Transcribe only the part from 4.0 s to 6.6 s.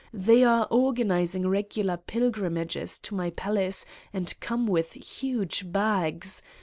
and come with huge bags.